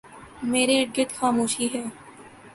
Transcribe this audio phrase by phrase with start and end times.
[0.51, 1.83] میرے اردگرد خاموشی ہے۔